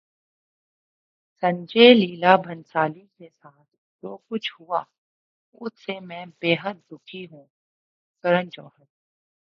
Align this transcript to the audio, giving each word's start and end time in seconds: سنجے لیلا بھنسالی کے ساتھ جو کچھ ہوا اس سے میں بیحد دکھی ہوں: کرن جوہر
سنجے 1.43 1.93
لیلا 1.93 2.35
بھنسالی 2.35 3.05
کے 3.17 3.27
ساتھ 3.31 3.69
جو 4.03 4.17
کچھ 4.29 4.51
ہوا 4.59 4.83
اس 5.61 5.73
سے 5.85 5.99
میں 5.99 6.25
بیحد 6.39 6.75
دکھی 6.91 7.25
ہوں: 7.31 7.45
کرن 8.23 8.49
جوہر 8.49 8.83